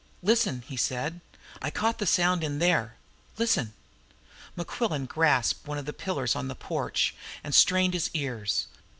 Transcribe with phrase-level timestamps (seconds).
[0.23, 1.21] "Listen!" he said.
[1.61, 2.95] "I caught the sound in there!
[3.37, 3.73] Listen!"
[4.55, 8.65] Mequillen grasped one of the pillars of the porch and strained his ears.